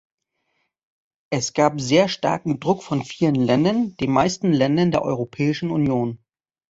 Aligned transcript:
Es 1.29 1.53
gab 1.53 1.79
sehr 1.79 2.09
starken 2.09 2.59
Druck 2.59 2.81
von 2.81 3.03
vielen 3.05 3.35
Ländern, 3.35 3.95
den 3.97 4.09
meisten 4.11 4.51
Ländern 4.51 4.89
der 4.89 5.03
Europäischen 5.03 5.69
Union. 5.69 6.17